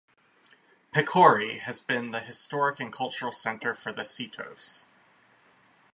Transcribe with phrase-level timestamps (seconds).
[0.91, 4.85] Pechory has been the historic and cultural centre for the Setos.